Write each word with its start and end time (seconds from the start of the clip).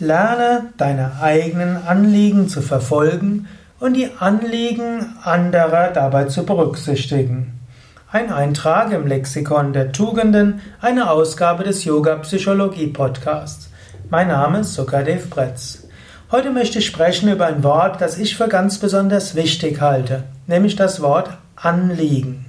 Lerne 0.00 0.72
deine 0.76 1.20
eigenen 1.20 1.76
Anliegen 1.76 2.48
zu 2.48 2.62
verfolgen 2.62 3.48
und 3.80 3.94
die 3.94 4.08
Anliegen 4.20 5.16
anderer 5.24 5.88
dabei 5.88 6.26
zu 6.26 6.46
berücksichtigen. 6.46 7.58
Ein 8.12 8.32
Eintrag 8.32 8.92
im 8.92 9.08
Lexikon 9.08 9.72
der 9.72 9.90
Tugenden, 9.90 10.60
eine 10.80 11.10
Ausgabe 11.10 11.64
des 11.64 11.84
Yoga 11.84 12.14
Psychologie 12.18 12.86
Podcasts. 12.86 13.70
Mein 14.08 14.28
Name 14.28 14.60
ist 14.60 14.74
Sukadev 14.74 15.30
Bretz. 15.30 15.88
Heute 16.30 16.52
möchte 16.52 16.78
ich 16.78 16.86
sprechen 16.86 17.28
über 17.28 17.46
ein 17.46 17.64
Wort, 17.64 18.00
das 18.00 18.18
ich 18.18 18.36
für 18.36 18.46
ganz 18.46 18.78
besonders 18.78 19.34
wichtig 19.34 19.80
halte, 19.80 20.22
nämlich 20.46 20.76
das 20.76 21.02
Wort 21.02 21.30
Anliegen. 21.56 22.46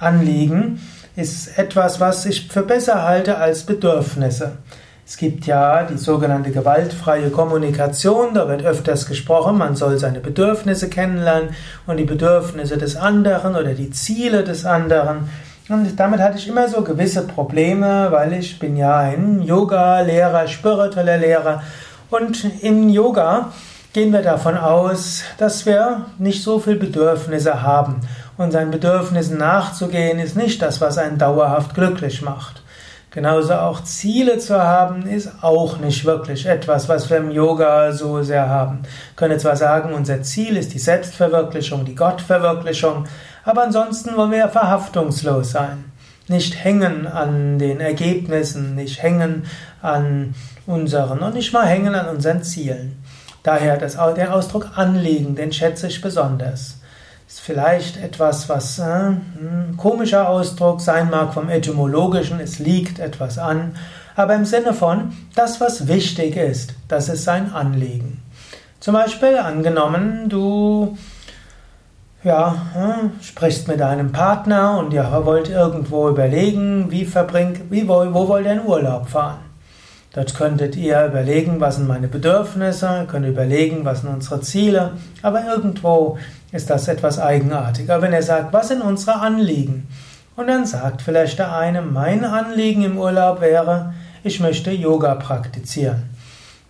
Anliegen 0.00 0.82
ist 1.16 1.56
etwas, 1.56 1.98
was 1.98 2.26
ich 2.26 2.48
für 2.48 2.62
besser 2.62 3.04
halte 3.04 3.38
als 3.38 3.62
Bedürfnisse. 3.62 4.58
Es 5.06 5.18
gibt 5.18 5.46
ja 5.46 5.82
die 5.82 5.98
sogenannte 5.98 6.50
gewaltfreie 6.50 7.28
Kommunikation, 7.28 8.32
da 8.32 8.48
wird 8.48 8.64
öfters 8.64 9.04
gesprochen, 9.04 9.58
man 9.58 9.76
soll 9.76 9.98
seine 9.98 10.20
Bedürfnisse 10.20 10.88
kennenlernen 10.88 11.50
und 11.86 11.98
die 11.98 12.04
Bedürfnisse 12.04 12.78
des 12.78 12.96
anderen 12.96 13.54
oder 13.54 13.74
die 13.74 13.90
Ziele 13.90 14.44
des 14.44 14.64
anderen. 14.64 15.28
Und 15.68 16.00
damit 16.00 16.20
hatte 16.20 16.38
ich 16.38 16.48
immer 16.48 16.68
so 16.68 16.80
gewisse 16.80 17.26
Probleme, 17.26 18.08
weil 18.12 18.32
ich 18.32 18.58
bin 18.58 18.78
ja 18.78 18.96
ein 18.96 19.42
Yoga-Lehrer, 19.42 20.46
spiritueller 20.46 21.18
Lehrer 21.18 21.62
und 22.08 22.42
im 22.62 22.88
Yoga 22.88 23.52
gehen 23.92 24.10
wir 24.10 24.22
davon 24.22 24.56
aus, 24.56 25.22
dass 25.36 25.66
wir 25.66 26.06
nicht 26.18 26.42
so 26.42 26.58
viel 26.58 26.76
Bedürfnisse 26.76 27.62
haben. 27.62 28.00
Und 28.38 28.52
seinen 28.52 28.70
Bedürfnissen 28.70 29.36
nachzugehen 29.36 30.18
ist 30.18 30.34
nicht 30.34 30.62
das, 30.62 30.80
was 30.80 30.96
einen 30.96 31.18
dauerhaft 31.18 31.74
glücklich 31.74 32.22
macht. 32.22 32.63
Genauso 33.14 33.54
auch 33.54 33.84
Ziele 33.84 34.38
zu 34.38 34.60
haben, 34.60 35.06
ist 35.06 35.30
auch 35.40 35.78
nicht 35.78 36.04
wirklich 36.04 36.46
etwas, 36.46 36.88
was 36.88 37.08
wir 37.08 37.18
im 37.18 37.30
Yoga 37.30 37.92
so 37.92 38.24
sehr 38.24 38.48
haben. 38.48 38.80
Wir 38.82 39.14
können 39.14 39.38
zwar 39.38 39.54
sagen, 39.54 39.94
unser 39.94 40.24
Ziel 40.24 40.56
ist 40.56 40.74
die 40.74 40.80
Selbstverwirklichung, 40.80 41.84
die 41.84 41.94
Gottverwirklichung, 41.94 43.04
aber 43.44 43.62
ansonsten 43.62 44.16
wollen 44.16 44.32
wir 44.32 44.38
ja 44.38 44.48
verhaftungslos 44.48 45.52
sein. 45.52 45.92
Nicht 46.26 46.64
hängen 46.64 47.06
an 47.06 47.60
den 47.60 47.78
Ergebnissen, 47.78 48.74
nicht 48.74 49.00
hängen 49.00 49.46
an 49.80 50.34
unseren 50.66 51.20
und 51.20 51.34
nicht 51.34 51.52
mal 51.52 51.66
hängen 51.66 51.94
an 51.94 52.08
unseren 52.08 52.42
Zielen. 52.42 53.00
Daher 53.44 53.76
das, 53.76 53.96
der 54.16 54.34
Ausdruck 54.34 54.70
Anliegen, 54.74 55.36
den 55.36 55.52
schätze 55.52 55.86
ich 55.86 56.00
besonders. 56.00 56.80
Ist 57.34 57.40
vielleicht 57.40 57.96
etwas, 57.96 58.48
was 58.48 58.78
äh, 58.78 58.84
ein 58.84 59.74
komischer 59.76 60.28
Ausdruck 60.28 60.80
sein 60.80 61.10
mag 61.10 61.34
vom 61.34 61.48
etymologischen, 61.48 62.38
es 62.38 62.60
liegt 62.60 63.00
etwas 63.00 63.38
an, 63.38 63.74
aber 64.14 64.36
im 64.36 64.44
Sinne 64.44 64.72
von, 64.72 65.12
das, 65.34 65.60
was 65.60 65.88
wichtig 65.88 66.36
ist, 66.36 66.74
das 66.86 67.08
ist 67.08 67.24
sein 67.24 67.52
Anliegen. 67.52 68.22
Zum 68.78 68.94
Beispiel 68.94 69.36
angenommen, 69.36 70.28
du 70.28 70.96
ja, 72.22 72.54
äh, 72.76 73.24
sprichst 73.24 73.66
mit 73.66 73.80
deinem 73.80 74.12
Partner 74.12 74.78
und 74.78 74.92
ihr 74.92 75.10
wollt 75.24 75.48
irgendwo 75.48 76.08
überlegen, 76.08 76.88
wie 76.92 77.04
verbringt, 77.04 77.68
wie, 77.68 77.88
wo, 77.88 78.14
wo 78.14 78.28
wollt 78.28 78.46
ihr 78.46 78.52
in 78.52 78.64
Urlaub 78.64 79.08
fahren? 79.08 79.43
Dort 80.14 80.36
könntet 80.36 80.76
ihr 80.76 81.06
überlegen, 81.06 81.60
was 81.60 81.76
sind 81.76 81.88
meine 81.88 82.06
Bedürfnisse, 82.06 83.04
könnt 83.10 83.26
überlegen, 83.26 83.84
was 83.84 84.02
sind 84.02 84.10
unsere 84.10 84.40
Ziele, 84.40 84.92
aber 85.22 85.44
irgendwo 85.44 86.18
ist 86.52 86.70
das 86.70 86.86
etwas 86.86 87.18
eigenartiger. 87.18 88.00
Wenn 88.00 88.12
er 88.12 88.22
sagt, 88.22 88.52
was 88.52 88.68
sind 88.68 88.80
unsere 88.80 89.20
Anliegen? 89.20 89.88
Und 90.36 90.46
dann 90.46 90.66
sagt 90.66 91.02
vielleicht 91.02 91.40
der 91.40 91.56
eine, 91.56 91.82
mein 91.82 92.24
Anliegen 92.24 92.84
im 92.84 92.96
Urlaub 92.96 93.40
wäre, 93.40 93.92
ich 94.22 94.38
möchte 94.38 94.70
Yoga 94.70 95.16
praktizieren. 95.16 96.04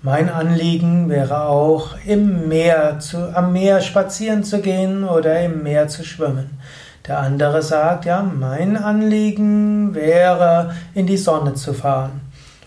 Mein 0.00 0.30
Anliegen 0.30 1.10
wäre 1.10 1.44
auch, 1.44 1.96
im 2.06 2.48
Meer 2.48 2.98
zu, 2.98 3.34
am 3.36 3.52
Meer 3.52 3.82
spazieren 3.82 4.42
zu 4.42 4.60
gehen 4.60 5.04
oder 5.04 5.40
im 5.40 5.62
Meer 5.62 5.88
zu 5.88 6.02
schwimmen. 6.02 6.58
Der 7.06 7.18
andere 7.18 7.60
sagt, 7.60 8.06
ja, 8.06 8.22
mein 8.22 8.78
Anliegen 8.78 9.94
wäre, 9.94 10.74
in 10.94 11.06
die 11.06 11.18
Sonne 11.18 11.54
zu 11.54 11.74
fahren. 11.74 12.20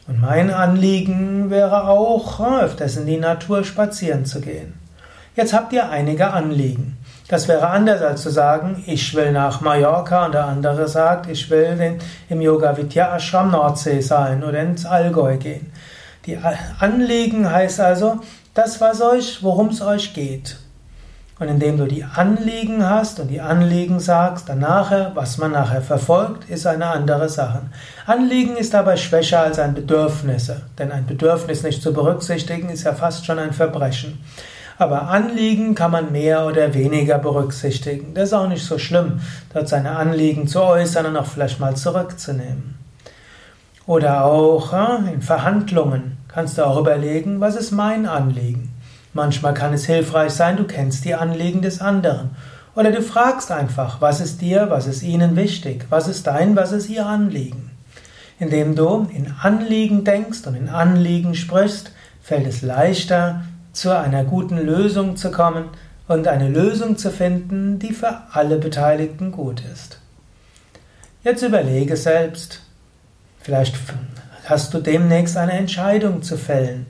Und 0.08 0.22
mein 0.22 0.52
Anliegen 0.52 1.50
wäre 1.50 1.88
auch, 1.88 2.40
öfters 2.62 2.96
in 2.96 3.06
die 3.06 3.18
Natur 3.18 3.64
spazieren 3.64 4.26
zu 4.26 4.40
gehen. 4.40 4.74
Jetzt 5.36 5.54
habt 5.54 5.74
ihr 5.74 5.90
einige 5.90 6.32
Anliegen. 6.32 6.98
Das 7.28 7.50
wäre 7.50 7.68
anders 7.68 8.02
als 8.02 8.22
zu 8.22 8.30
sagen, 8.30 8.84
ich 8.88 9.14
will 9.14 9.34
nach 9.34 9.60
Mallorca 9.60 10.26
und 10.26 10.34
der 10.34 10.46
andere 10.46 10.88
sagt, 10.88 11.30
ich 11.30 11.50
will 11.50 12.00
im 12.30 12.42
Yoga 12.42 12.78
Vidya 12.78 13.16
Ashram 13.16 13.52
Nordsee 13.52 14.00
sein 14.00 14.44
oder 14.46 14.62
ins 14.62 14.86
Allgäu 14.86 15.36
gehen. 15.36 15.72
Die 16.26 16.38
Anliegen 16.80 17.52
heißt 17.52 17.82
also, 17.82 18.22
das 18.54 18.80
was 18.80 19.02
euch, 19.02 19.44
worum 19.44 19.68
es 19.70 19.82
euch 19.82 20.14
geht. 20.14 20.58
Und 21.40 21.50
indem 21.50 21.78
du 21.78 21.86
die 21.86 22.04
Anliegen 22.04 22.88
hast 22.88 23.20
und 23.20 23.28
die 23.28 23.42
Anliegen 23.42 24.00
sagst, 24.00 24.50
dann 24.50 24.60
nachher, 24.60 25.12
was 25.14 25.38
man 25.38 25.52
nachher 25.52 25.82
verfolgt, 25.82 26.50
ist 26.50 26.66
eine 26.66 26.88
andere 26.88 27.30
Sache. 27.30 27.62
Anliegen 28.08 28.58
ist 28.58 28.74
dabei 28.74 28.98
schwächer 28.98 29.42
als 29.42 29.60
ein 29.60 29.76
Bedürfnis, 29.76 30.52
denn 30.80 30.92
ein 30.92 31.06
Bedürfnis 31.06 31.62
nicht 31.62 31.84
zu 31.84 31.94
berücksichtigen 31.94 32.70
ist 32.70 32.86
ja 32.86 32.94
fast 32.94 33.26
schon 33.26 33.38
ein 33.38 33.54
Verbrechen. 33.54 34.18
Aber 34.80 35.10
Anliegen 35.10 35.76
kann 35.76 35.92
man 35.92 36.12
mehr 36.12 36.46
oder 36.46 36.74
weniger 36.74 37.18
berücksichtigen. 37.20 38.14
Das 38.14 38.30
ist 38.30 38.34
auch 38.34 38.48
nicht 38.48 38.66
so 38.66 38.78
schlimm, 38.78 39.22
dort 39.54 39.68
seine 39.68 39.96
Anliegen 39.96 40.48
zu 40.48 40.62
äußern 40.62 41.08
und 41.08 41.18
auch 41.18 41.26
vielleicht 41.26 41.60
mal 41.60 41.76
zurückzunehmen. 41.76 42.76
Oder 43.88 44.26
auch 44.26 44.74
in 45.12 45.22
Verhandlungen 45.22 46.18
kannst 46.28 46.58
du 46.58 46.66
auch 46.66 46.80
überlegen, 46.80 47.40
was 47.40 47.56
ist 47.56 47.72
mein 47.72 48.06
Anliegen. 48.06 48.77
Manchmal 49.18 49.56
kann 49.56 49.74
es 49.74 49.88
hilfreich 49.88 50.32
sein, 50.34 50.58
du 50.58 50.66
kennst 50.66 51.04
die 51.04 51.16
Anliegen 51.16 51.64
des 51.64 51.82
anderen. 51.82 52.36
Oder 52.76 52.92
du 52.92 53.02
fragst 53.02 53.52
einfach, 53.52 54.00
was 54.00 54.22
ist 54.22 54.42
dir, 54.42 54.70
was 54.70 54.86
ist 54.86 55.02
ihnen 55.02 55.36
wichtig, 55.36 55.88
was 55.90 56.08
ist 56.08 56.28
dein, 56.28 56.56
was 56.56 56.72
ist 56.72 56.88
ihr 56.88 57.08
Anliegen. 57.08 57.72
Indem 58.38 58.76
du 58.76 59.08
in 59.12 59.34
Anliegen 59.42 60.04
denkst 60.04 60.46
und 60.46 60.54
in 60.54 60.70
Anliegen 60.70 61.34
sprichst, 61.34 61.94
fällt 62.22 62.46
es 62.46 62.62
leichter, 62.62 63.42
zu 63.74 63.98
einer 63.98 64.24
guten 64.24 64.60
Lösung 64.60 65.16
zu 65.16 65.32
kommen 65.32 65.66
und 66.08 66.28
eine 66.28 66.48
Lösung 66.48 66.96
zu 66.96 67.10
finden, 67.10 67.80
die 67.80 67.94
für 67.94 68.22
alle 68.34 68.60
Beteiligten 68.60 69.32
gut 69.32 69.64
ist. 69.74 70.00
Jetzt 71.24 71.42
überlege 71.42 71.98
selbst, 71.98 72.62
vielleicht 73.40 73.80
hast 74.46 74.76
du 74.76 74.80
demnächst 74.80 75.38
eine 75.38 75.54
Entscheidung 75.54 76.22
zu 76.22 76.38
fällen, 76.38 76.86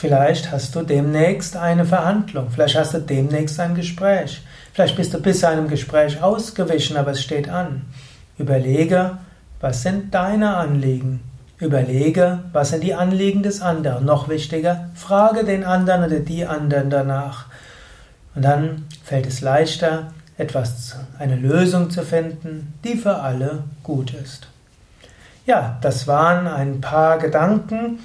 vielleicht 0.00 0.50
hast 0.50 0.74
du 0.74 0.80
demnächst 0.80 1.58
eine 1.58 1.84
Verhandlung, 1.84 2.48
vielleicht 2.50 2.74
hast 2.74 2.94
du 2.94 3.00
demnächst 3.00 3.60
ein 3.60 3.74
Gespräch, 3.74 4.42
vielleicht 4.72 4.96
bist 4.96 5.12
du 5.12 5.20
bis 5.20 5.44
einem 5.44 5.68
Gespräch 5.68 6.22
ausgewichen, 6.22 6.96
aber 6.96 7.10
es 7.10 7.20
steht 7.20 7.50
an. 7.50 7.82
Überlege, 8.38 9.18
was 9.60 9.82
sind 9.82 10.14
deine 10.14 10.56
Anliegen? 10.56 11.20
Überlege, 11.58 12.38
was 12.54 12.70
sind 12.70 12.82
die 12.82 12.94
Anliegen 12.94 13.42
des 13.42 13.60
anderen. 13.60 14.06
Noch 14.06 14.30
wichtiger, 14.30 14.88
frage 14.94 15.44
den 15.44 15.64
anderen 15.64 16.02
oder 16.04 16.20
die 16.20 16.46
anderen 16.46 16.88
danach. 16.88 17.44
Und 18.34 18.42
dann 18.42 18.86
fällt 19.04 19.26
es 19.26 19.42
leichter, 19.42 20.12
etwas, 20.38 20.96
eine 21.18 21.36
Lösung 21.36 21.90
zu 21.90 22.04
finden, 22.04 22.72
die 22.84 22.96
für 22.96 23.16
alle 23.16 23.64
gut 23.82 24.14
ist. 24.14 24.48
Ja, 25.44 25.76
das 25.82 26.08
waren 26.08 26.46
ein 26.46 26.80
paar 26.80 27.18
Gedanken 27.18 27.98